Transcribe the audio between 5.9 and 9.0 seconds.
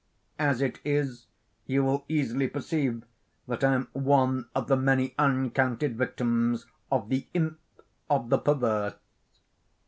victims of the Imp of the Perverse.